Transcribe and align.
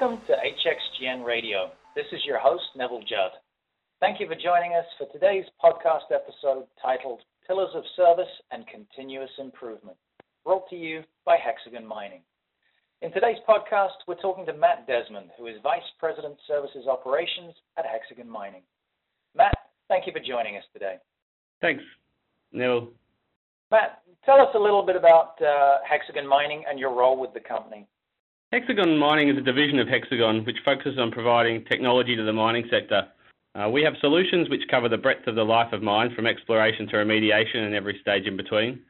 Welcome 0.00 0.20
to 0.28 0.32
HXGN 0.32 1.24
Radio. 1.24 1.72
This 1.96 2.04
is 2.12 2.20
your 2.24 2.38
host, 2.38 2.62
Neville 2.76 3.00
Judd. 3.00 3.32
Thank 3.98 4.20
you 4.20 4.28
for 4.28 4.36
joining 4.36 4.74
us 4.74 4.84
for 4.96 5.10
today's 5.12 5.44
podcast 5.62 6.14
episode 6.14 6.66
titled 6.80 7.20
Pillars 7.48 7.74
of 7.74 7.82
Service 7.96 8.30
and 8.52 8.64
Continuous 8.68 9.30
Improvement, 9.40 9.96
brought 10.44 10.68
to 10.70 10.76
you 10.76 11.02
by 11.24 11.36
Hexagon 11.36 11.84
Mining. 11.84 12.20
In 13.02 13.12
today's 13.12 13.38
podcast, 13.48 13.98
we're 14.06 14.20
talking 14.22 14.46
to 14.46 14.52
Matt 14.52 14.86
Desmond, 14.86 15.30
who 15.36 15.48
is 15.48 15.56
Vice 15.64 15.82
President 15.98 16.36
Services 16.46 16.86
Operations 16.88 17.54
at 17.76 17.84
Hexagon 17.84 18.30
Mining. 18.30 18.62
Matt, 19.34 19.54
thank 19.88 20.06
you 20.06 20.12
for 20.12 20.20
joining 20.20 20.56
us 20.56 20.64
today. 20.72 20.98
Thanks, 21.60 21.82
Neville. 22.52 22.92
Matt, 23.72 24.02
tell 24.24 24.40
us 24.40 24.54
a 24.54 24.60
little 24.60 24.86
bit 24.86 24.94
about 24.94 25.42
uh, 25.42 25.78
Hexagon 25.88 26.26
Mining 26.26 26.62
and 26.70 26.78
your 26.78 26.94
role 26.94 27.18
with 27.18 27.34
the 27.34 27.40
company. 27.40 27.88
Hexagon 28.50 28.96
Mining 28.96 29.28
is 29.28 29.36
a 29.36 29.42
division 29.42 29.78
of 29.78 29.88
Hexagon 29.88 30.42
which 30.46 30.56
focuses 30.64 30.98
on 30.98 31.10
providing 31.10 31.66
technology 31.66 32.16
to 32.16 32.22
the 32.22 32.32
mining 32.32 32.64
sector. 32.70 33.06
Uh, 33.54 33.68
we 33.68 33.82
have 33.82 33.92
solutions 34.00 34.48
which 34.48 34.62
cover 34.70 34.88
the 34.88 34.96
breadth 34.96 35.26
of 35.26 35.34
the 35.34 35.44
life 35.44 35.70
of 35.74 35.82
mine 35.82 36.14
from 36.14 36.26
exploration 36.26 36.86
to 36.88 36.94
remediation 36.96 37.66
and 37.66 37.74
every 37.74 37.98
stage 38.00 38.24
in 38.24 38.38
between. 38.38 38.80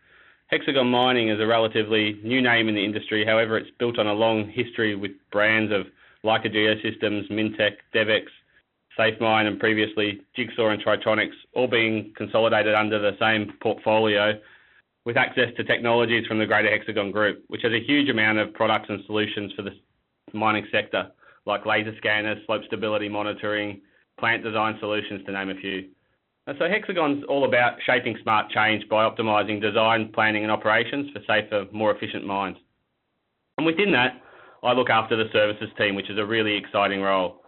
Hexagon 0.46 0.86
Mining 0.86 1.28
is 1.28 1.40
a 1.40 1.46
relatively 1.46 2.20
new 2.22 2.40
name 2.40 2.68
in 2.68 2.76
the 2.76 2.84
industry, 2.84 3.26
however, 3.26 3.58
it's 3.58 3.70
built 3.80 3.98
on 3.98 4.06
a 4.06 4.12
long 4.12 4.48
history 4.48 4.94
with 4.94 5.10
brands 5.32 5.72
of 5.72 5.86
Leica 6.24 6.54
Geosystems, 6.54 7.28
Mintec, 7.28 7.78
DevEx, 7.92 8.27
SafeMine, 8.96 9.48
and 9.48 9.58
previously 9.58 10.20
Jigsaw 10.36 10.68
and 10.68 10.80
Tritronics, 10.80 11.34
all 11.56 11.66
being 11.66 12.12
consolidated 12.16 12.74
under 12.74 13.00
the 13.00 13.16
same 13.18 13.52
portfolio 13.60 14.38
with 15.08 15.16
access 15.16 15.48
to 15.56 15.64
technologies 15.64 16.26
from 16.26 16.38
the 16.38 16.44
greater 16.44 16.68
Hexagon 16.70 17.10
Group, 17.10 17.42
which 17.48 17.62
has 17.62 17.72
a 17.72 17.83
huge 17.83 18.10
amount 18.10 18.36
of 18.36 18.52
products 18.52 18.91
and 18.91 19.00
solutions 19.06 19.50
for 19.56 19.62
the 19.62 19.70
mining 20.34 20.66
sector, 20.70 21.10
like 21.46 21.64
laser 21.64 21.94
scanners, 21.96 22.36
slope 22.44 22.60
stability 22.66 23.08
monitoring, 23.08 23.80
plant 24.20 24.44
design 24.44 24.77
solutions, 24.80 25.24
to 25.24 25.33
name 25.33 25.48
a 25.48 25.55
few. 25.55 25.88
And 26.46 26.58
so 26.58 26.68
Hexagon's 26.68 27.24
all 27.27 27.46
about 27.46 27.78
shaping 27.86 28.18
smart 28.22 28.50
change 28.50 28.86
by 28.91 29.08
optimizing 29.08 29.62
design, 29.62 30.10
planning, 30.12 30.42
and 30.42 30.52
operations 30.52 31.08
for 31.14 31.22
safer, 31.27 31.64
more 31.72 31.90
efficient 31.90 32.27
mines. 32.27 32.58
And 33.56 33.64
within 33.64 33.90
that, 33.92 34.20
I 34.62 34.74
look 34.74 34.90
after 34.90 35.16
the 35.16 35.30
services 35.33 35.70
team, 35.78 35.94
which 35.94 36.11
is 36.11 36.18
a 36.18 36.27
really 36.27 36.55
exciting 36.55 37.00
role. 37.00 37.40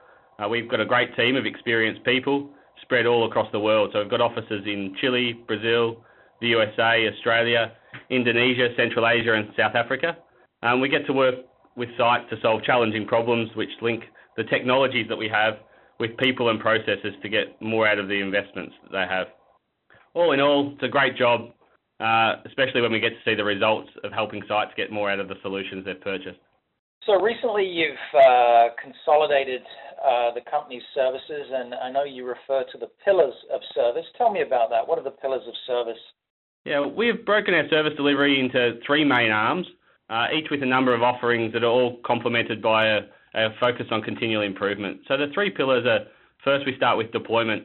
Uh, 0.43 0.49
we've 0.49 0.71
got 0.71 0.81
a 0.81 0.87
great 0.87 1.15
team 1.15 1.37
of 1.37 1.45
experienced 1.45 2.05
people 2.05 2.53
spread 2.81 3.05
all 3.05 3.27
across 3.27 3.53
the 3.53 3.61
world. 3.61 3.91
So 3.93 3.99
we've 4.01 4.11
got 4.11 4.23
offices 4.23 4.63
in 4.65 4.97
Chile, 4.99 5.35
Brazil, 5.47 6.03
the 6.41 6.49
USA, 6.49 7.09
Australia, 7.13 7.73
Indonesia, 8.11 8.69
Central 8.77 9.07
Asia, 9.07 9.35
and 9.35 9.49
South 9.57 9.75
Africa. 9.75 10.17
Um, 10.63 10.81
we 10.81 10.89
get 10.89 11.07
to 11.07 11.13
work 11.13 11.37
with 11.77 11.89
sites 11.97 12.25
to 12.31 12.37
solve 12.43 12.63
challenging 12.65 13.07
problems 13.07 13.51
which 13.55 13.71
link 13.81 14.05
the 14.37 14.45
technologies 14.45 15.07
that 15.09 15.17
we 15.17 15.29
have 15.29 15.55
with 15.99 16.17
people 16.17 16.51
and 16.51 16.59
processes 16.61 17.15
to 17.23 17.29
get 17.29 17.61
more 17.61 17.87
out 17.87 17.99
of 17.99 18.09
the 18.09 18.21
investments 18.21 18.75
that 18.83 18.93
they 18.93 19.07
have. 19.09 19.29
All 20.15 20.33
in 20.33 20.41
all, 20.41 20.73
it's 20.75 20.83
a 20.83 20.89
great 20.89 21.17
job, 21.17 21.53
uh, 22.01 22.37
especially 22.47 22.81
when 22.81 22.91
we 22.91 23.01
get 23.01 23.11
to 23.11 23.23
see 23.25 23.35
the 23.35 23.45
results 23.45 23.91
of 24.03 24.13
helping 24.13 24.43
sites 24.49 24.73
get 24.77 24.91
more 24.91 25.11
out 25.11 25.21
of 25.21 25.29
the 25.29 25.37
solutions 25.43 25.85
they've 25.85 26.01
purchased. 26.01 26.41
So 27.07 27.21
recently 27.21 27.65
you've 27.65 27.97
uh, 28.15 28.69
consolidated 28.81 29.63
uh, 30.05 30.33
the 30.35 30.41
company's 30.51 30.83
services, 30.95 31.49
and 31.53 31.75
I 31.75 31.91
know 31.91 32.05
you 32.05 32.27
refer 32.27 32.65
to 32.73 32.79
the 32.79 32.89
pillars 33.05 33.35
of 33.53 33.61
service. 33.75 34.05
Tell 34.19 34.31
me 34.31 34.43
about 34.43 34.71
that. 34.71 34.87
What 34.87 34.99
are 34.99 35.05
the 35.05 35.17
pillars 35.17 35.43
of 35.47 35.55
service? 35.67 36.01
Yeah, 36.65 36.85
we've 36.85 37.25
broken 37.25 37.55
our 37.55 37.69
service 37.71 37.95
delivery 37.97 38.39
into 38.39 38.79
three 38.87 39.05
main 39.05 39.31
arms, 39.31 39.67
uh, 40.11 40.27
each 40.37 40.51
with 40.51 40.63
a 40.63 40.67
number 40.67 40.95
of 40.95 41.03
offerings 41.03 41.53
that 41.55 41.65
are 41.65 41.71
all 41.71 41.99
complemented 42.05 42.61
by 42.61 42.87
a, 42.87 43.01
a 43.35 43.49
focus 43.59 43.87
on 43.91 44.03
continual 44.03 44.43
improvement. 44.43 45.01
So 45.09 45.17
the 45.17 45.29
three 45.33 45.51
pillars 45.51 45.87
are 45.87 46.01
first 46.45 46.67
we 46.67 46.77
start 46.77 46.99
with 46.99 47.13
deployment, 47.13 47.65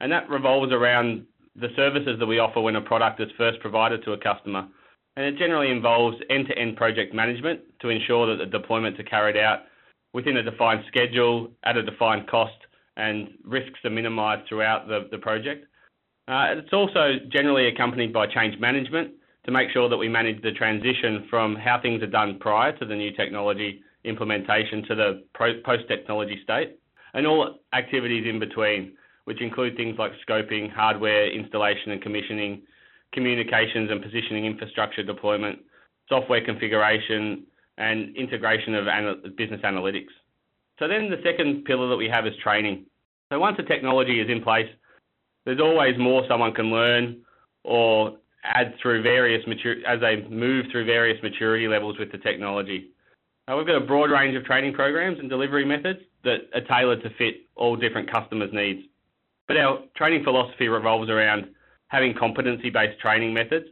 and 0.00 0.12
that 0.12 0.28
revolves 0.30 0.72
around 0.72 1.26
the 1.56 1.68
services 1.74 2.18
that 2.20 2.26
we 2.26 2.38
offer 2.38 2.60
when 2.60 2.76
a 2.76 2.80
product 2.80 3.20
is 3.20 3.28
first 3.36 3.58
provided 3.60 4.04
to 4.04 4.12
a 4.12 4.18
customer. 4.18 4.68
And 5.16 5.24
it 5.24 5.38
generally 5.38 5.70
involves 5.70 6.18
end-to-end 6.28 6.76
project 6.76 7.14
management 7.14 7.60
to 7.80 7.88
ensure 7.88 8.36
that 8.36 8.44
the 8.44 8.58
deployments 8.58 9.00
are 9.00 9.04
carried 9.04 9.36
out 9.36 9.60
within 10.12 10.36
a 10.36 10.42
defined 10.42 10.84
schedule, 10.86 11.50
at 11.64 11.76
a 11.76 11.82
defined 11.82 12.28
cost, 12.28 12.54
and 12.96 13.28
risks 13.44 13.80
are 13.84 13.90
minimized 13.90 14.46
throughout 14.48 14.86
the, 14.86 15.08
the 15.10 15.18
project. 15.18 15.66
Uh, 16.28 16.58
it's 16.58 16.72
also 16.72 17.14
generally 17.30 17.68
accompanied 17.68 18.12
by 18.12 18.26
change 18.26 18.58
management 18.58 19.12
to 19.44 19.52
make 19.52 19.70
sure 19.70 19.88
that 19.88 19.96
we 19.96 20.08
manage 20.08 20.42
the 20.42 20.50
transition 20.52 21.26
from 21.30 21.54
how 21.54 21.80
things 21.80 22.02
are 22.02 22.08
done 22.08 22.38
prior 22.40 22.76
to 22.76 22.84
the 22.84 22.94
new 22.94 23.12
technology 23.12 23.80
implementation 24.04 24.84
to 24.86 24.94
the 24.94 25.24
post-technology 25.34 26.40
state, 26.42 26.78
and 27.14 27.26
all 27.26 27.58
activities 27.72 28.24
in 28.28 28.38
between, 28.38 28.92
which 29.24 29.40
include 29.40 29.76
things 29.76 29.96
like 29.98 30.12
scoping, 30.28 30.72
hardware 30.72 31.30
installation 31.30 31.92
and 31.92 32.02
commissioning, 32.02 32.62
communications 33.12 33.90
and 33.90 34.02
positioning 34.02 34.44
infrastructure 34.44 35.02
deployment, 35.02 35.58
software 36.08 36.44
configuration, 36.44 37.44
and 37.78 38.16
integration 38.16 38.74
of 38.74 38.84
business 39.36 39.60
analytics. 39.62 40.12
So 40.78 40.88
then 40.88 41.10
the 41.10 41.20
second 41.24 41.64
pillar 41.64 41.88
that 41.88 41.96
we 41.96 42.08
have 42.08 42.26
is 42.26 42.34
training. 42.42 42.86
So 43.32 43.38
once 43.38 43.56
the 43.56 43.64
technology 43.64 44.20
is 44.20 44.30
in 44.30 44.42
place, 44.42 44.68
there's 45.46 45.60
always 45.60 45.96
more 45.96 46.24
someone 46.28 46.52
can 46.52 46.70
learn 46.70 47.22
or 47.64 48.18
add 48.44 48.74
through 48.82 49.02
various 49.02 49.46
mature 49.46 49.76
as 49.86 50.00
they 50.00 50.28
move 50.28 50.66
through 50.70 50.84
various 50.84 51.20
maturity 51.22 51.66
levels 51.66 51.98
with 51.98 52.12
the 52.12 52.18
technology. 52.18 52.90
Uh, 53.48 53.56
we've 53.56 53.66
got 53.66 53.76
a 53.76 53.86
broad 53.86 54.10
range 54.10 54.36
of 54.36 54.44
training 54.44 54.74
programs 54.74 55.18
and 55.18 55.30
delivery 55.30 55.64
methods 55.64 56.00
that 56.24 56.48
are 56.52 56.60
tailored 56.62 57.02
to 57.02 57.10
fit 57.16 57.46
all 57.54 57.76
different 57.76 58.10
customers' 58.10 58.50
needs. 58.52 58.82
But 59.46 59.56
our 59.56 59.78
training 59.96 60.24
philosophy 60.24 60.68
revolves 60.68 61.08
around 61.08 61.46
having 61.88 62.14
competency-based 62.18 63.00
training 63.00 63.32
methods 63.32 63.66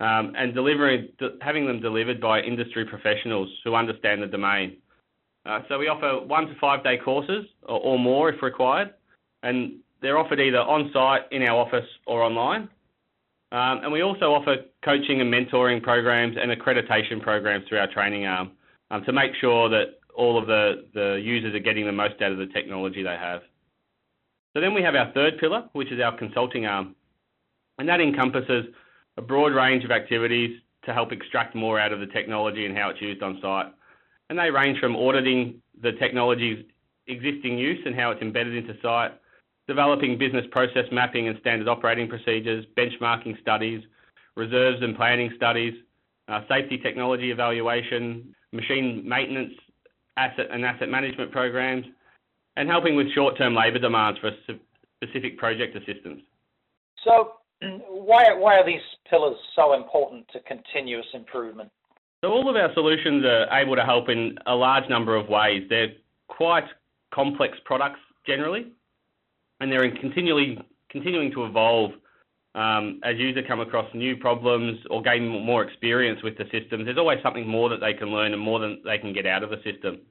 um, 0.00 0.32
and 0.36 0.54
delivering, 0.54 1.08
having 1.42 1.66
them 1.66 1.80
delivered 1.80 2.20
by 2.20 2.40
industry 2.40 2.86
professionals 2.86 3.50
who 3.62 3.74
understand 3.74 4.22
the 4.22 4.26
domain. 4.26 4.78
Uh, 5.44 5.60
so 5.68 5.78
we 5.78 5.88
offer 5.88 6.24
one 6.26 6.46
to 6.46 6.54
five 6.58 6.82
day 6.82 6.96
courses 6.96 7.44
or, 7.64 7.78
or 7.80 7.98
more 7.98 8.30
if 8.30 8.42
required, 8.42 8.94
and 9.42 9.80
they're 10.04 10.18
offered 10.18 10.38
either 10.38 10.58
on-site 10.58 11.22
in 11.32 11.42
our 11.44 11.56
office 11.56 11.88
or 12.06 12.22
online. 12.22 12.68
Um, 13.52 13.80
and 13.82 13.90
we 13.90 14.02
also 14.02 14.34
offer 14.34 14.56
coaching 14.84 15.22
and 15.22 15.32
mentoring 15.32 15.82
programs 15.82 16.36
and 16.38 16.52
accreditation 16.52 17.22
programs 17.22 17.66
through 17.66 17.78
our 17.78 17.90
training 17.90 18.26
arm 18.26 18.52
um, 18.90 19.02
to 19.04 19.12
make 19.12 19.32
sure 19.40 19.70
that 19.70 19.98
all 20.14 20.36
of 20.38 20.46
the, 20.46 20.84
the 20.92 21.20
users 21.24 21.54
are 21.54 21.60
getting 21.60 21.86
the 21.86 21.92
most 21.92 22.20
out 22.20 22.32
of 22.32 22.38
the 22.38 22.48
technology 22.48 23.02
they 23.02 23.16
have. 23.16 23.40
So 24.52 24.60
then 24.60 24.74
we 24.74 24.82
have 24.82 24.94
our 24.94 25.10
third 25.12 25.38
pillar, 25.38 25.70
which 25.72 25.90
is 25.90 26.00
our 26.00 26.16
consulting 26.18 26.66
arm. 26.66 26.94
And 27.78 27.88
that 27.88 28.00
encompasses 28.00 28.66
a 29.16 29.22
broad 29.22 29.54
range 29.54 29.84
of 29.84 29.90
activities 29.90 30.60
to 30.84 30.92
help 30.92 31.12
extract 31.12 31.54
more 31.54 31.80
out 31.80 31.92
of 31.92 32.00
the 32.00 32.06
technology 32.06 32.66
and 32.66 32.76
how 32.76 32.90
it's 32.90 33.00
used 33.00 33.22
on 33.22 33.38
site. 33.40 33.72
And 34.28 34.38
they 34.38 34.50
range 34.50 34.78
from 34.80 34.96
auditing 34.96 35.62
the 35.80 35.92
technology's 35.92 36.62
existing 37.06 37.56
use 37.56 37.80
and 37.86 37.94
how 37.94 38.10
it's 38.10 38.20
embedded 38.20 38.54
into 38.54 38.74
site, 38.82 39.12
developing 39.66 40.18
business 40.18 40.44
process 40.50 40.84
mapping 40.92 41.28
and 41.28 41.38
standard 41.40 41.68
operating 41.68 42.08
procedures, 42.08 42.64
benchmarking 42.76 43.40
studies, 43.40 43.82
reserves 44.36 44.82
and 44.82 44.96
planning 44.96 45.32
studies, 45.36 45.74
uh, 46.28 46.40
safety 46.48 46.78
technology 46.78 47.30
evaluation, 47.30 48.34
machine 48.52 49.02
maintenance, 49.06 49.52
asset 50.16 50.46
and 50.50 50.64
asset 50.64 50.88
management 50.88 51.30
programs, 51.32 51.84
and 52.56 52.68
helping 52.68 52.96
with 52.96 53.12
short-term 53.14 53.54
labour 53.54 53.78
demands 53.78 54.18
for 54.20 54.30
specific 55.02 55.36
project 55.38 55.76
assistance. 55.76 56.20
So, 57.04 57.32
why, 57.88 58.32
why 58.34 58.56
are 58.56 58.66
these 58.66 58.80
pillars 59.08 59.36
so 59.56 59.74
important 59.74 60.26
to 60.32 60.40
continuous 60.40 61.06
improvement? 61.14 61.70
So, 62.22 62.30
all 62.30 62.48
of 62.48 62.56
our 62.56 62.72
solutions 62.74 63.24
are 63.24 63.46
able 63.58 63.76
to 63.76 63.84
help 63.84 64.08
in 64.08 64.36
a 64.46 64.54
large 64.54 64.88
number 64.88 65.16
of 65.16 65.28
ways. 65.28 65.64
They're 65.68 65.92
quite 66.28 66.64
complex 67.12 67.58
products 67.64 68.00
generally, 68.26 68.72
and 69.64 69.72
they're 69.72 69.90
continually 69.98 70.58
continuing 70.90 71.32
to 71.32 71.46
evolve 71.46 71.92
um, 72.54 73.00
as 73.02 73.16
users 73.16 73.44
come 73.48 73.60
across 73.60 73.88
new 73.94 74.14
problems 74.14 74.78
or 74.90 75.00
gain 75.00 75.26
more 75.26 75.64
experience 75.64 76.22
with 76.22 76.36
the 76.36 76.44
system. 76.52 76.84
There's 76.84 76.98
always 76.98 77.18
something 77.22 77.48
more 77.48 77.70
that 77.70 77.80
they 77.80 77.94
can 77.94 78.08
learn 78.08 78.34
and 78.34 78.42
more 78.42 78.60
than 78.60 78.82
they 78.84 78.98
can 78.98 79.14
get 79.14 79.26
out 79.26 79.42
of 79.42 79.48
the 79.48 79.56
system. 79.64 80.02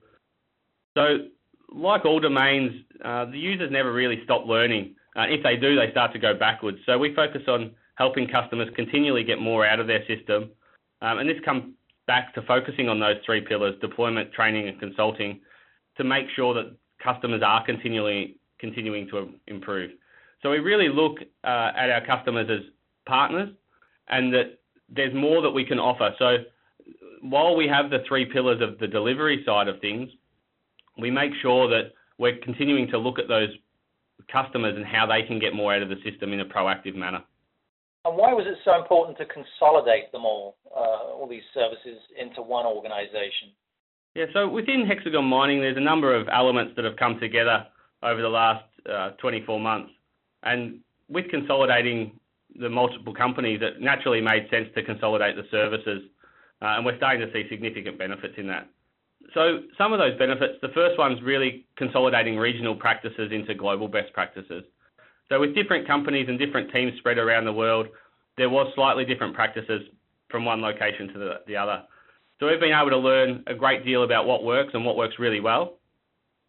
So, 0.97 1.27
like 1.71 2.03
all 2.03 2.19
domains, 2.19 2.83
uh, 3.05 3.25
the 3.25 3.37
users 3.37 3.71
never 3.71 3.93
really 3.93 4.21
stop 4.23 4.47
learning. 4.47 4.95
Uh, 5.15 5.25
if 5.29 5.43
they 5.43 5.55
do, 5.55 5.75
they 5.75 5.91
start 5.91 6.13
to 6.13 6.19
go 6.19 6.33
backwards. 6.33 6.79
So 6.87 6.97
we 6.97 7.13
focus 7.13 7.43
on 7.47 7.71
helping 7.95 8.27
customers 8.27 8.69
continually 8.75 9.23
get 9.23 9.39
more 9.39 9.67
out 9.67 9.79
of 9.79 9.85
their 9.85 10.03
system, 10.07 10.49
um, 11.03 11.19
and 11.19 11.29
this 11.29 11.37
comes 11.45 11.75
back 12.07 12.33
to 12.33 12.41
focusing 12.41 12.89
on 12.89 12.99
those 12.99 13.17
three 13.23 13.41
pillars: 13.41 13.75
deployment, 13.81 14.33
training, 14.33 14.67
and 14.67 14.79
consulting, 14.79 15.41
to 15.97 16.03
make 16.03 16.25
sure 16.35 16.55
that 16.55 16.75
customers 17.03 17.43
are 17.45 17.63
continually 17.63 18.37
continuing 18.63 19.09
to 19.09 19.29
improve. 19.47 19.91
So 20.41 20.49
we 20.49 20.59
really 20.59 20.87
look 20.87 21.17
uh, 21.43 21.71
at 21.75 21.89
our 21.89 22.05
customers 22.05 22.47
as 22.49 22.61
partners 23.05 23.49
and 24.07 24.33
that 24.33 24.59
there's 24.87 25.13
more 25.13 25.41
that 25.41 25.51
we 25.51 25.65
can 25.65 25.79
offer. 25.79 26.11
So 26.17 26.37
while 27.21 27.57
we 27.57 27.67
have 27.67 27.89
the 27.89 27.99
three 28.07 28.25
pillars 28.25 28.61
of 28.61 28.79
the 28.79 28.87
delivery 28.87 29.43
side 29.45 29.67
of 29.67 29.81
things, 29.81 30.09
we 30.97 31.11
make 31.11 31.31
sure 31.41 31.67
that 31.67 31.91
we're 32.17 32.37
continuing 32.41 32.87
to 32.91 32.97
look 32.97 33.19
at 33.19 33.27
those 33.27 33.49
customers 34.31 34.75
and 34.77 34.85
how 34.85 35.05
they 35.05 35.27
can 35.27 35.39
get 35.39 35.53
more 35.53 35.75
out 35.75 35.81
of 35.81 35.89
the 35.89 35.99
system 36.09 36.31
in 36.31 36.39
a 36.39 36.45
proactive 36.45 36.95
manner. 36.95 37.21
And 38.05 38.15
why 38.15 38.31
was 38.33 38.45
it 38.47 38.57
so 38.63 38.79
important 38.79 39.17
to 39.17 39.25
consolidate 39.25 40.11
them 40.13 40.23
all, 40.23 40.55
uh, 40.73 41.19
all 41.19 41.27
these 41.29 41.43
services, 41.53 41.99
into 42.17 42.41
one 42.41 42.65
organization? 42.65 43.51
Yeah, 44.15 44.25
so 44.33 44.47
within 44.47 44.85
Hexagon 44.85 45.25
Mining, 45.25 45.59
there's 45.59 45.77
a 45.77 45.81
number 45.81 46.15
of 46.15 46.27
elements 46.29 46.73
that 46.75 46.85
have 46.85 46.95
come 46.97 47.19
together 47.19 47.65
over 48.03 48.21
the 48.21 48.29
last 48.29 48.65
uh, 48.91 49.11
24 49.11 49.59
months. 49.59 49.91
And 50.43 50.79
with 51.09 51.29
consolidating 51.29 52.19
the 52.59 52.69
multiple 52.69 53.13
companies, 53.13 53.61
it 53.61 53.81
naturally 53.81 54.21
made 54.21 54.47
sense 54.51 54.67
to 54.75 54.83
consolidate 54.83 55.35
the 55.35 55.43
services. 55.49 56.03
Uh, 56.61 56.77
and 56.77 56.85
we're 56.85 56.97
starting 56.97 57.25
to 57.25 57.31
see 57.33 57.47
significant 57.49 57.97
benefits 57.97 58.35
in 58.37 58.47
that. 58.47 58.67
So 59.33 59.61
some 59.77 59.93
of 59.93 59.99
those 59.99 60.17
benefits, 60.19 60.55
the 60.61 60.69
first 60.69 60.99
one's 60.99 61.21
really 61.21 61.65
consolidating 61.77 62.37
regional 62.37 62.75
practices 62.75 63.31
into 63.31 63.53
global 63.53 63.87
best 63.87 64.11
practices. 64.13 64.63
So 65.29 65.39
with 65.39 65.55
different 65.55 65.87
companies 65.87 66.27
and 66.27 66.37
different 66.37 66.71
teams 66.71 66.93
spread 66.99 67.17
around 67.17 67.45
the 67.45 67.53
world, 67.53 67.87
there 68.37 68.49
was 68.49 68.71
slightly 68.75 69.05
different 69.05 69.33
practices 69.33 69.81
from 70.29 70.45
one 70.45 70.61
location 70.61 71.07
to 71.13 71.19
the, 71.19 71.33
the 71.47 71.55
other. 71.55 71.83
So 72.39 72.47
we've 72.47 72.59
been 72.59 72.73
able 72.77 72.89
to 72.89 72.97
learn 72.97 73.43
a 73.47 73.53
great 73.53 73.85
deal 73.85 74.03
about 74.03 74.25
what 74.25 74.43
works 74.43 74.71
and 74.73 74.85
what 74.85 74.97
works 74.97 75.15
really 75.19 75.39
well, 75.39 75.77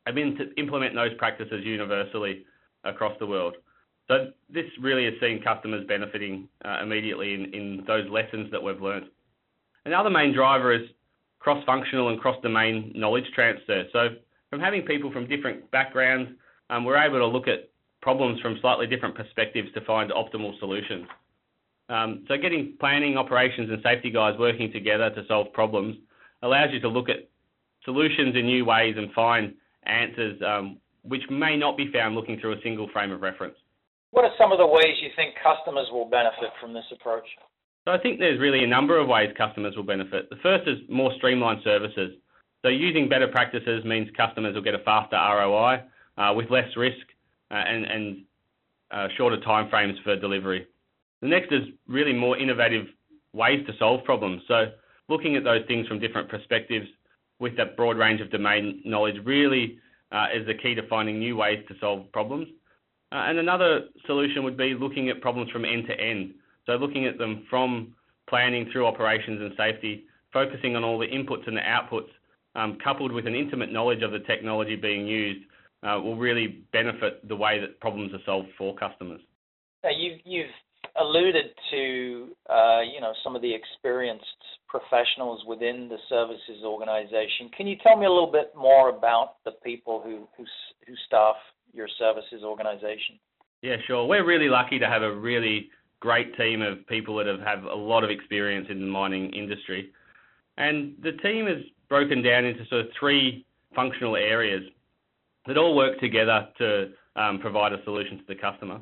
and 0.07 0.17
then 0.17 0.37
to 0.37 0.55
implement 0.61 0.95
those 0.95 1.15
practices 1.15 1.63
universally 1.65 2.45
across 2.85 3.19
the 3.19 3.27
world. 3.27 3.57
So 4.09 4.33
this 4.51 4.67
really 4.81 5.07
has 5.07 5.15
seen 5.21 5.43
customers 5.43 5.87
benefiting 5.89 6.49
uh, 6.65 6.81
immediately 6.83 7.35
in, 7.35 7.55
in 7.55 7.85
those 7.87 8.09
lessons 8.11 8.51
that 8.53 8.63
we've 8.63 8.81
learned. 8.81 9.07
Another 9.87 10.11
main 10.11 10.35
driver 10.35 10.73
is 10.75 10.83
cross-functional 11.39 12.11
and 12.11 12.21
cross-domain 12.21 12.93
knowledge 12.95 13.25
transfer. 13.35 13.85
So 13.93 14.09
from 14.51 14.61
having 14.61 14.83
people 14.83 15.11
from 15.11 15.27
different 15.27 15.71
backgrounds, 15.71 16.31
um, 16.71 16.85
we're 16.85 17.03
able 17.03 17.19
to 17.19 17.27
look 17.27 17.49
at 17.49 17.71
problems 18.03 18.41
from 18.41 18.59
slightly 18.61 18.87
different 18.87 19.15
perspectives 19.15 19.69
to 19.73 19.81
find 19.83 20.11
optimal 20.11 20.59
solutions. 20.59 21.07
Um, 21.89 22.25
so 22.29 22.37
getting 22.37 22.77
planning, 22.81 23.17
operations 23.17 23.71
and 23.71 23.83
safety 23.83 24.11
guys 24.11 24.35
working 24.39 24.73
together 24.73 25.11
to 25.11 25.27
solve 25.27 25.53
problems 25.53 25.97
allows 26.43 26.69
you 26.73 26.81
to 26.81 26.89
look 26.89 27.09
at 27.09 27.29
solutions 27.85 28.37
in 28.37 28.47
new 28.47 28.65
ways 28.65 28.95
and 28.97 29.13
find 29.13 29.55
answers 29.87 30.41
um, 30.47 30.79
which 31.03 31.23
may 31.31 31.57
not 31.57 31.77
be 31.77 31.91
found 31.93 32.15
looking 32.15 32.39
through 32.41 32.53
a 32.53 32.63
single 32.63 32.89
frame 32.93 33.13
of 33.13 33.21
reference. 33.21 33.57
What 34.11 34.25
are 34.25 34.33
some 34.39 34.53
of 34.53 34.59
the 34.59 34.67
ways 34.67 34.97
you 35.03 35.11
think 35.17 35.35
customers 35.43 35.87
will 35.93 36.09
benefit 36.09 36.51
from 36.61 36.73
this 36.73 36.85
approach? 36.93 37.27
So 37.85 37.93
I 37.93 37.99
think 37.99 38.19
there's 38.19 38.41
really 38.41 38.65
a 38.65 38.67
number 38.67 38.99
of 38.99 39.09
ways 39.09 39.31
customers 39.37 39.77
will 39.77 39.85
benefit. 39.85 40.31
The 40.31 40.37
first 40.43 40.67
is 40.67 40.79
more 40.89 41.13
streamlined 41.17 41.61
services. 41.65 42.13
So 42.63 42.69
using 42.69 43.09
better 43.09 43.29
practices 43.29 43.85
means 43.85 44.09
customers 44.17 44.55
will 44.55 44.63
get 44.63 44.75
a 44.75 44.79
faster 44.79 45.17
ROI 45.17 45.83
uh, 46.17 46.33
with 46.35 46.51
less 46.51 46.69
risk 46.77 47.07
uh, 47.51 47.55
and, 47.55 47.85
and 47.85 48.25
uh, 48.91 49.09
shorter 49.19 49.37
timeframes 49.47 50.03
for 50.03 50.17
delivery. 50.17 50.67
The 51.21 51.29
next 51.29 51.53
is 51.53 51.63
really 51.87 52.13
more 52.15 52.39
innovative 52.39 52.87
ways 53.35 53.67
to 53.67 53.73
solve 53.79 54.05
problems. 54.05 54.43
So 54.49 54.67
looking 55.09 55.37
at 55.37 55.45
those 55.45 55.63
things 55.69 55.87
from 55.87 55.99
different 55.99 56.31
perspectives 56.31 56.87
with 57.39 57.57
that 57.57 57.77
broad 57.77 57.97
range 57.97 58.21
of 58.21 58.31
domain 58.31 58.81
knowledge 58.85 59.17
really 59.25 59.79
uh, 60.13 60.27
is 60.35 60.47
the 60.47 60.55
key 60.55 60.75
to 60.75 60.87
finding 60.89 61.19
new 61.19 61.37
ways 61.37 61.59
to 61.69 61.75
solve 61.81 62.11
problems. 62.13 62.49
Uh, 63.13 63.27
and 63.29 63.39
another 63.39 63.87
solution 64.07 64.45
would 64.45 64.57
be 64.57 64.75
looking 64.75 65.09
at 65.09 65.21
problems 65.21 65.51
from 65.51 65.65
end 65.65 65.87
to 65.89 65.99
end. 66.01 66.35
So 66.67 66.73
looking 66.73 67.07
at 67.07 67.19
them 67.19 67.47
from 67.51 67.95
planning 68.29 68.69
through 68.73 68.87
operations 68.87 69.41
and 69.41 69.53
safety, 69.57 70.05
focusing 70.33 70.77
on 70.77 70.85
all 70.85 70.99
the 70.99 71.07
inputs 71.07 71.47
and 71.47 71.57
the 71.57 71.61
outputs, 71.61 72.09
um, 72.57 72.79
coupled 72.83 73.13
with 73.13 73.27
an 73.27 73.35
intimate 73.35 73.73
knowledge 73.73 74.03
of 74.03 74.13
the 74.13 74.21
technology 74.21 74.77
being 74.77 75.07
used, 75.07 75.45
uh, 75.83 76.01
will 76.01 76.17
really 76.17 76.65
benefit 76.73 77.27
the 77.29 77.37
way 77.37 77.61
that 77.61 77.79
problems 77.81 78.13
are 78.15 78.23
solved 78.25 78.49
for 78.57 78.75
customers. 78.75 79.21
Now 79.83 79.91
you've, 79.91 80.21
you've 80.25 80.47
alluded 80.97 81.47
to 81.71 82.29
uh, 82.49 82.81
you 82.81 83.01
know 83.01 83.13
some 83.23 83.37
of 83.37 83.43
the 83.43 83.55
experienced 83.55 84.25
professionals 84.75 85.45
within 85.47 85.89
the 85.89 85.99
services 86.09 86.65
organization. 86.65 87.49
Can 87.57 87.67
you 87.69 87.77
tell 87.81 87.97
me 87.97 88.07
a 88.07 88.11
little 88.11 88.33
bit 88.33 88.53
more 88.57 88.89
about 88.89 89.37
the 89.45 89.53
people 89.63 90.01
who 90.03 90.27
who, 90.37 90.45
who 90.87 90.95
staff 91.07 91.37
your 91.73 91.87
services 91.99 92.43
organization? 92.43 93.21
Yeah, 93.63 93.77
sure. 93.87 94.07
We're 94.07 94.27
really 94.27 94.49
lucky 94.49 94.79
to 94.81 94.87
have 94.87 95.03
a 95.03 95.15
really 95.15 95.71
great 96.01 96.37
team 96.37 96.61
of 96.61 96.87
people 96.87 97.17
that 97.17 97.27
have, 97.27 97.41
have 97.41 97.65
a 97.65 97.75
lot 97.75 98.05
of 98.05 98.11
experience 98.11 98.67
in 98.69 98.81
the 98.81 98.87
mining 98.87 99.33
industry. 99.33 99.91
And 100.59 100.95
the 101.03 101.13
team 101.13 101.47
is 101.47 101.63
broken 101.89 102.23
down 102.23 102.45
into 102.45 102.67
sort 102.67 102.83
of 102.83 102.87
three 102.99 103.47
functional 103.75 104.17
areas 104.17 104.65
that 105.47 105.57
all 105.57 105.75
work 105.77 105.99
together 106.01 106.49
to 106.59 106.91
um, 107.17 107.39
provide 107.39 107.73
a 107.73 107.83
solution 107.85 108.19
to 108.19 108.25
the 108.29 108.35
customer. 108.35 108.81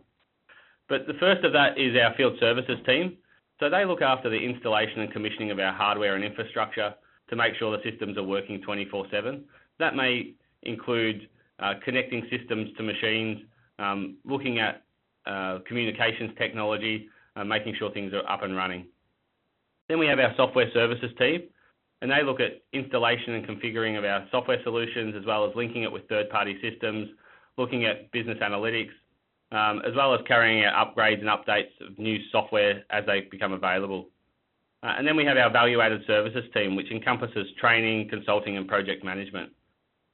But 0.88 1.06
the 1.06 1.14
first 1.20 1.44
of 1.44 1.52
that 1.52 1.78
is 1.78 1.96
our 1.96 2.14
field 2.16 2.34
services 2.40 2.78
team. 2.86 3.16
So 3.60 3.70
they 3.70 3.84
look 3.84 4.02
after 4.02 4.28
the 4.28 4.38
installation 4.38 5.00
and 5.00 5.12
commissioning 5.12 5.50
of 5.50 5.58
our 5.58 5.72
hardware 5.72 6.16
and 6.16 6.24
infrastructure 6.24 6.94
to 7.30 7.36
make 7.36 7.54
sure 7.58 7.76
the 7.76 7.90
systems 7.90 8.16
are 8.18 8.22
working 8.22 8.60
24/7. 8.60 9.44
That 9.78 9.94
may 9.94 10.34
include 10.62 11.28
uh, 11.58 11.74
connecting 11.84 12.26
systems 12.30 12.70
to 12.76 12.82
machines, 12.82 13.38
um, 13.78 14.16
looking 14.24 14.58
at 14.58 14.82
uh, 15.26 15.60
communications 15.66 16.32
technology, 16.36 17.08
uh, 17.36 17.44
making 17.44 17.74
sure 17.78 17.90
things 17.92 18.12
are 18.12 18.28
up 18.28 18.42
and 18.42 18.56
running. 18.56 18.86
Then 19.88 19.98
we 19.98 20.06
have 20.06 20.18
our 20.18 20.34
software 20.36 20.70
services 20.72 21.10
team, 21.18 21.42
and 22.00 22.10
they 22.10 22.22
look 22.22 22.40
at 22.40 22.62
installation 22.72 23.34
and 23.34 23.46
configuring 23.46 23.96
of 23.96 24.04
our 24.04 24.26
software 24.30 24.62
solutions, 24.64 25.14
as 25.16 25.24
well 25.24 25.48
as 25.48 25.54
linking 25.54 25.84
it 25.84 25.92
with 25.92 26.08
third-party 26.08 26.58
systems, 26.60 27.08
looking 27.56 27.84
at 27.84 28.10
business 28.10 28.38
analytics, 28.42 28.90
um, 29.52 29.82
as 29.86 29.94
well 29.94 30.14
as 30.14 30.20
carrying 30.26 30.64
out 30.64 30.74
upgrades 30.74 31.20
and 31.20 31.28
updates 31.28 31.70
of 31.86 31.98
new 31.98 32.18
software 32.32 32.82
as 32.90 33.04
they 33.06 33.20
become 33.30 33.52
available. 33.52 34.08
Uh, 34.82 34.94
and 34.98 35.06
then 35.06 35.14
we 35.14 35.24
have 35.24 35.36
our 35.36 35.50
value-added 35.50 36.02
services 36.06 36.44
team, 36.54 36.74
which 36.74 36.90
encompasses 36.90 37.46
training, 37.60 38.08
consulting, 38.08 38.56
and 38.56 38.66
project 38.66 39.04
management, 39.04 39.50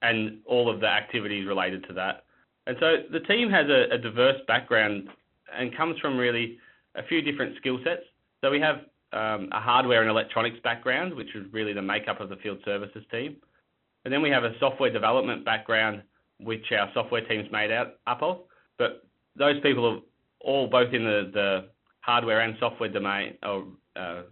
and 0.03 0.41
all 0.45 0.69
of 0.69 0.81
the 0.81 0.87
activities 0.87 1.47
related 1.47 1.87
to 1.87 1.95
that. 1.95 2.25
And 2.67 2.77
so 2.81 2.97
the 3.11 3.21
team 3.21 3.49
has 3.49 3.67
a, 3.71 3.95
a 3.95 3.99
diverse 3.99 4.41
background 4.47 5.09
and 5.57 5.75
comes 5.75 5.99
from 6.01 6.19
really 6.19 6.59
a 6.97 7.03
few 7.05 7.23
different 7.23 7.57
skill 7.57 7.79
sets. 7.83 8.03
So 8.43 8.51
we 8.51 8.61
have 8.61 8.77
um, 9.13 9.49
a 9.53 9.61
hardware 9.61 10.03
and 10.03 10.11
electronics 10.11 10.59
background, 10.63 11.15
which 11.15 11.35
is 11.35 11.47
really 11.53 11.73
the 11.73 11.81
makeup 11.81 12.21
of 12.21 12.29
the 12.29 12.37
field 12.37 12.59
services 12.65 13.05
team. 13.11 13.37
And 14.05 14.13
then 14.13 14.21
we 14.21 14.31
have 14.31 14.45
a 14.45 14.53
software 14.59 14.93
development 14.93 15.45
background, 15.45 16.03
which 16.41 16.65
our 16.79 16.91
software 16.93 17.27
team's 17.27 17.51
made 17.51 17.73
out 17.73 17.95
up 18.07 18.23
of. 18.23 18.41
But 18.77 19.08
those 19.37 19.61
people 19.63 19.87
are 19.87 19.99
all 20.41 20.67
both 20.67 20.93
in 20.93 21.05
the, 21.05 21.31
the 21.33 21.69
hardware 22.01 22.41
and 22.41 22.57
software 22.59 22.89
domain 22.89 23.35
or 23.43 23.67
uh, 23.97 24.23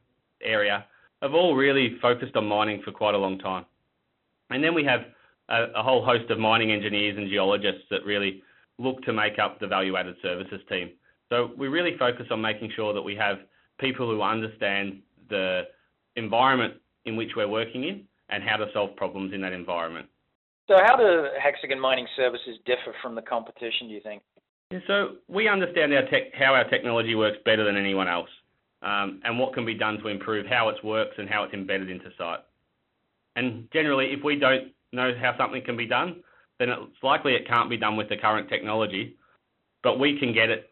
area 0.43 0.85
have 1.23 1.35
all 1.35 1.55
really 1.55 1.97
focused 2.00 2.37
on 2.37 2.47
mining 2.47 2.83
for 2.85 2.93
quite 2.93 3.15
a 3.15 3.19
long 3.19 3.38
time. 3.38 3.65
And 4.50 4.62
then 4.62 4.75
we 4.75 4.85
have 4.85 5.00
a, 5.49 5.79
a, 5.79 5.83
whole 5.83 6.05
host 6.05 6.31
of 6.31 6.38
mining 6.38 6.73
engineers 6.73 7.17
and 7.17 7.29
geologists 7.29 7.83
that 7.91 8.05
really 8.05 8.43
look 8.79 9.03
to 9.03 9.12
make 9.12 9.38
up 9.38 9.59
the 9.59 9.67
value-added 9.67 10.17
services 10.23 10.61
team. 10.69 10.91
So 11.31 11.50
we 11.57 11.69
really 11.69 11.97
focus 11.99 12.26
on 12.31 12.41
making 12.41 12.71
sure 12.76 12.93
that 12.95 13.03
we 13.03 13.17
have 13.17 13.38
people 13.81 14.09
who 14.09 14.23
understand 14.23 15.00
the 15.29 15.62
environment 16.15 16.75
in 17.05 17.17
which 17.17 17.31
we're 17.37 17.49
working 17.49 17.85
in 17.85 18.05
and 18.29 18.43
how 18.43 18.57
to 18.57 18.67
solve 18.73 18.95
problems 18.97 19.33
in 19.33 19.41
that 19.41 19.53
environment. 19.53 20.07
So 20.69 20.76
how 20.85 20.97
do 20.97 21.29
Hexagon 21.41 21.81
Mining 21.81 22.07
Services 22.17 22.59
differ 22.67 22.95
from 23.03 23.15
the 23.15 23.23
competition, 23.23 23.88
do 23.88 23.95
you 23.95 24.00
think? 24.03 24.23
Yeah, 24.70 24.80
so 24.87 25.08
we 25.28 25.49
understand 25.49 25.92
our 25.94 26.02
tech, 26.08 26.35
how 26.35 26.54
our 26.54 26.68
technology 26.68 27.14
works 27.14 27.38
better 27.44 27.64
than 27.64 27.76
anyone 27.76 28.08
else, 28.08 28.28
um, 28.82 29.20
and 29.25 29.38
what 29.38 29.54
can 29.54 29.64
be 29.64 29.75
done 29.75 29.99
to 29.99 30.08
improve 30.08 30.46
how 30.46 30.68
it 30.70 30.85
works 30.85 31.14
and 31.18 31.28
how 31.28 31.44
it's 31.44 31.54
embedded 31.54 31.88
into 31.88 32.11
site. 32.18 32.40
And 33.37 33.68
generally, 33.73 34.06
if 34.06 34.25
we 34.25 34.37
don't 34.37 34.73
know 34.92 35.12
how 35.20 35.37
something 35.38 35.62
can 35.64 35.76
be 35.76 35.87
done, 35.87 36.16
then 36.58 36.70
it's 36.70 37.02
likely 37.02 37.35
it 37.35 37.46
can't 37.46 37.70
be 37.70 37.76
done 37.76 37.96
with 37.96 38.08
the 38.08 38.16
current 38.16 38.49
technology, 38.49 39.16
but 39.82 40.00
we 40.00 40.18
can 40.18 40.32
get 40.32 40.50
it 40.50 40.70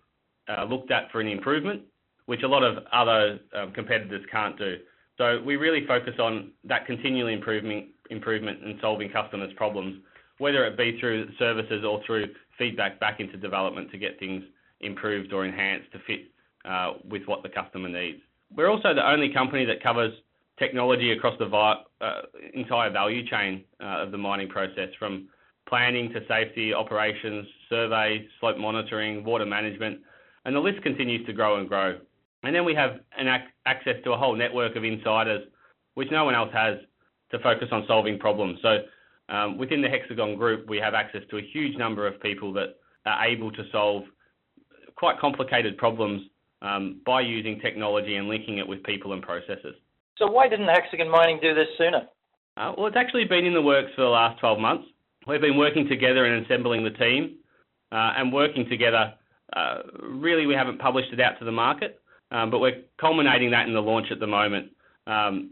uh, 0.48 0.64
looked 0.64 0.90
at 0.90 1.12
for 1.12 1.20
an 1.20 1.28
improvement, 1.28 1.82
which 2.26 2.42
a 2.42 2.48
lot 2.48 2.64
of 2.64 2.84
other 2.92 3.38
um, 3.56 3.72
competitors 3.72 4.24
can't 4.30 4.58
do. 4.58 4.78
So 5.18 5.40
we 5.44 5.54
really 5.54 5.86
focus 5.86 6.14
on 6.18 6.50
that 6.64 6.86
continually 6.86 7.32
improvement, 7.32 7.86
improvement 8.10 8.64
and 8.64 8.76
solving 8.80 9.10
customers' 9.10 9.52
problems, 9.56 10.02
whether 10.38 10.66
it 10.66 10.76
be 10.76 10.98
through 10.98 11.28
services 11.38 11.84
or 11.84 12.00
through 12.04 12.26
feedback 12.58 13.00
back 13.00 13.20
into 13.20 13.36
development 13.36 13.90
to 13.90 13.98
get 13.98 14.18
things 14.18 14.42
improved 14.80 15.32
or 15.32 15.44
enhanced 15.44 15.90
to 15.92 15.98
fit 16.06 16.30
uh, 16.64 16.94
with 17.08 17.22
what 17.26 17.42
the 17.42 17.48
customer 17.48 17.88
needs. 17.88 18.20
We're 18.54 18.70
also 18.70 18.94
the 18.94 19.08
only 19.08 19.32
company 19.32 19.64
that 19.64 19.82
covers 19.82 20.12
technology 20.58 21.12
across 21.12 21.38
the 21.38 21.46
vi- 21.46 21.82
uh, 22.00 22.22
entire 22.52 22.90
value 22.90 23.26
chain 23.28 23.64
uh, 23.80 24.02
of 24.02 24.12
the 24.12 24.18
mining 24.18 24.48
process, 24.48 24.88
from 24.98 25.28
planning 25.68 26.12
to 26.12 26.20
safety, 26.28 26.72
operations, 26.72 27.46
survey, 27.68 28.26
slope 28.38 28.58
monitoring, 28.58 29.24
water 29.24 29.46
management, 29.46 30.00
and 30.44 30.54
the 30.54 30.60
list 30.60 30.82
continues 30.82 31.26
to 31.26 31.32
grow 31.32 31.58
and 31.58 31.68
grow. 31.68 31.98
And 32.42 32.54
then 32.54 32.64
we 32.64 32.74
have 32.74 33.00
an 33.18 33.26
ac- 33.26 33.50
access 33.66 33.96
to 34.04 34.12
a 34.12 34.16
whole 34.16 34.36
network 34.36 34.76
of 34.76 34.84
insiders, 34.84 35.48
which 35.94 36.08
no 36.10 36.24
one 36.24 36.34
else 36.34 36.50
has, 36.52 36.76
to 37.30 37.38
focus 37.38 37.68
on 37.72 37.84
solving 37.88 38.18
problems. 38.18 38.58
So 38.62 38.78
um, 39.28 39.58
within 39.58 39.80
the 39.80 39.88
Hexagon 39.88 40.36
group, 40.36 40.68
we 40.68 40.78
have 40.78 40.94
access 40.94 41.22
to 41.30 41.38
a 41.38 41.42
huge 41.52 41.76
number 41.76 42.06
of 42.06 42.20
people 42.20 42.52
that 42.54 42.76
are 43.06 43.26
able 43.26 43.50
to 43.52 43.62
solve 43.72 44.04
quite 44.96 45.18
complicated 45.18 45.76
problems 45.76 46.22
um, 46.62 47.00
by 47.04 47.20
using 47.20 47.60
technology 47.60 48.16
and 48.16 48.28
linking 48.28 48.58
it 48.58 48.66
with 48.66 48.82
people 48.84 49.12
and 49.12 49.22
processes. 49.22 49.74
So 50.16 50.30
why 50.30 50.48
didn't 50.48 50.68
Hexagon 50.68 51.10
Mining 51.10 51.38
do 51.42 51.54
this 51.54 51.68
sooner? 51.76 52.02
Uh, 52.56 52.72
well, 52.76 52.86
it's 52.86 52.96
actually 52.96 53.24
been 53.24 53.44
in 53.44 53.54
the 53.54 53.62
works 53.62 53.90
for 53.96 54.02
the 54.02 54.08
last 54.08 54.38
12 54.40 54.58
months. 54.58 54.84
We've 55.26 55.40
been 55.40 55.56
working 55.56 55.88
together 55.88 56.24
and 56.26 56.44
assembling 56.44 56.84
the 56.84 56.90
team 56.90 57.36
uh, 57.90 58.12
and 58.16 58.32
working 58.32 58.66
together. 58.68 59.14
Uh, 59.54 59.78
really, 60.02 60.46
we 60.46 60.54
haven't 60.54 60.78
published 60.78 61.12
it 61.12 61.20
out 61.20 61.38
to 61.38 61.44
the 61.44 61.52
market, 61.52 62.00
um, 62.30 62.50
but 62.50 62.60
we're 62.60 62.82
culminating 63.00 63.50
that 63.50 63.66
in 63.66 63.74
the 63.74 63.80
launch 63.80 64.06
at 64.10 64.20
the 64.20 64.26
moment. 64.26 64.70
Um, 65.06 65.50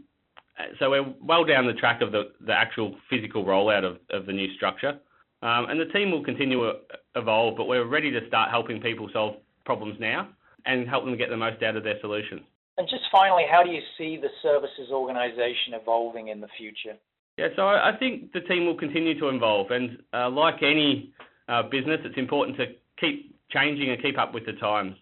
so 0.79 0.89
we're 0.89 1.13
well 1.21 1.43
down 1.43 1.67
the 1.67 1.73
track 1.73 2.01
of 2.01 2.11
the, 2.11 2.31
the 2.45 2.53
actual 2.53 2.95
physical 3.09 3.43
rollout 3.43 3.83
of, 3.83 3.97
of 4.11 4.25
the 4.25 4.33
new 4.33 4.53
structure. 4.55 4.99
Um, 5.41 5.65
and 5.69 5.79
the 5.79 5.91
team 5.91 6.11
will 6.11 6.23
continue 6.23 6.57
to 6.59 6.73
evolve, 7.15 7.57
but 7.57 7.65
we're 7.65 7.85
ready 7.85 8.11
to 8.11 8.25
start 8.27 8.49
helping 8.49 8.79
people 8.79 9.09
solve 9.11 9.35
problems 9.65 9.97
now 9.99 10.29
and 10.65 10.87
help 10.87 11.03
them 11.03 11.17
get 11.17 11.29
the 11.29 11.37
most 11.37 11.61
out 11.63 11.75
of 11.75 11.83
their 11.83 11.99
solutions. 11.99 12.41
And 12.77 12.87
just 12.89 13.03
finally, 13.11 13.43
how 13.49 13.61
do 13.63 13.69
you 13.69 13.81
see 13.97 14.17
the 14.17 14.29
services 14.41 14.89
organization 14.91 15.73
evolving 15.73 16.29
in 16.29 16.39
the 16.39 16.47
future? 16.57 16.97
Yeah, 17.37 17.47
so 17.55 17.63
I 17.67 17.91
think 17.99 18.31
the 18.31 18.41
team 18.41 18.65
will 18.65 18.77
continue 18.77 19.19
to 19.19 19.29
evolve, 19.29 19.71
and 19.71 19.97
uh, 20.13 20.29
like 20.29 20.61
any 20.61 21.11
uh, 21.49 21.63
business, 21.63 21.99
it's 22.03 22.17
important 22.17 22.57
to 22.57 22.67
keep 22.99 23.35
changing 23.51 23.89
and 23.89 24.01
keep 24.01 24.17
up 24.17 24.33
with 24.33 24.45
the 24.45 24.53
times. 24.53 24.95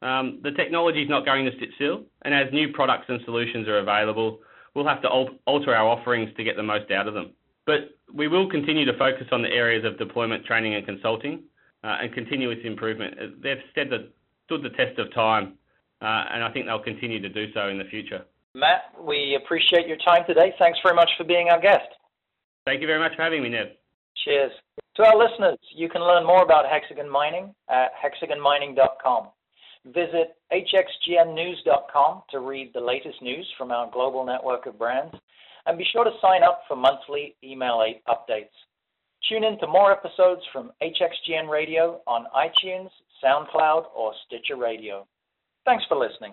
Um, 0.00 0.40
the 0.42 0.52
technology 0.52 1.02
is 1.02 1.08
not 1.08 1.24
going 1.24 1.44
to 1.46 1.50
sit 1.58 1.70
still, 1.74 2.02
and 2.22 2.34
as 2.34 2.52
new 2.52 2.72
products 2.72 3.06
and 3.08 3.20
solutions 3.24 3.66
are 3.68 3.78
available, 3.78 4.40
we'll 4.78 4.86
have 4.86 5.02
to 5.02 5.08
alter 5.08 5.74
our 5.74 5.88
offerings 5.88 6.30
to 6.36 6.44
get 6.44 6.54
the 6.54 6.62
most 6.62 6.88
out 6.92 7.08
of 7.08 7.14
them. 7.14 7.32
But 7.66 7.98
we 8.14 8.28
will 8.28 8.48
continue 8.48 8.84
to 8.84 8.96
focus 8.96 9.26
on 9.32 9.42
the 9.42 9.48
areas 9.48 9.84
of 9.84 9.98
deployment, 9.98 10.46
training, 10.46 10.76
and 10.76 10.86
consulting, 10.86 11.42
uh, 11.82 11.96
and 12.00 12.14
continuous 12.14 12.58
improvement. 12.62 13.42
They've 13.42 13.58
stood 13.72 13.90
the, 13.90 14.10
stood 14.46 14.62
the 14.62 14.70
test 14.70 14.96
of 15.00 15.12
time, 15.12 15.54
uh, 16.00 16.30
and 16.32 16.44
I 16.44 16.52
think 16.52 16.66
they'll 16.66 16.78
continue 16.78 17.20
to 17.20 17.28
do 17.28 17.52
so 17.52 17.68
in 17.68 17.76
the 17.76 17.84
future. 17.90 18.22
Matt, 18.54 18.94
we 19.02 19.36
appreciate 19.42 19.88
your 19.88 19.98
time 19.98 20.22
today. 20.28 20.54
Thanks 20.60 20.78
very 20.84 20.94
much 20.94 21.10
for 21.18 21.24
being 21.24 21.48
our 21.50 21.60
guest. 21.60 21.90
Thank 22.64 22.80
you 22.80 22.86
very 22.86 23.00
much 23.00 23.16
for 23.16 23.22
having 23.22 23.42
me, 23.42 23.48
Nev. 23.48 23.66
Cheers. 24.24 24.52
To 24.96 25.04
our 25.04 25.18
listeners, 25.18 25.58
you 25.74 25.88
can 25.88 26.02
learn 26.02 26.24
more 26.24 26.44
about 26.44 26.66
Hexagon 26.70 27.10
Mining 27.10 27.52
at 27.68 27.90
hexagonmining.com. 27.98 29.28
Visit 29.86 30.36
hxgnnews.com 30.52 32.22
to 32.30 32.40
read 32.40 32.72
the 32.74 32.80
latest 32.80 33.22
news 33.22 33.46
from 33.56 33.70
our 33.70 33.90
global 33.90 34.24
network 34.24 34.66
of 34.66 34.78
brands, 34.78 35.14
and 35.66 35.78
be 35.78 35.86
sure 35.92 36.04
to 36.04 36.10
sign 36.20 36.42
up 36.42 36.62
for 36.66 36.76
monthly 36.76 37.36
email 37.42 37.82
updates. 38.08 38.48
Tune 39.28 39.44
in 39.44 39.58
to 39.58 39.66
more 39.66 39.92
episodes 39.92 40.42
from 40.52 40.72
HXGN 40.82 41.48
Radio 41.48 42.00
on 42.06 42.26
iTunes, 42.34 42.90
SoundCloud, 43.22 43.86
or 43.94 44.12
Stitcher 44.26 44.56
Radio. 44.56 45.06
Thanks 45.64 45.84
for 45.88 45.96
listening. 45.96 46.32